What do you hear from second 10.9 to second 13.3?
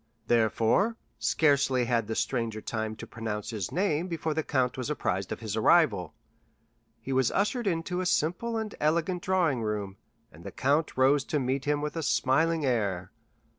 rose to meet him with a smiling air.